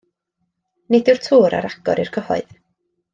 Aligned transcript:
Nid 0.95 1.11
yw'r 1.13 1.21
tŵr 1.27 1.55
ar 1.59 1.67
agor 1.71 2.01
i'r 2.05 2.11
cyhoedd. 2.17 2.57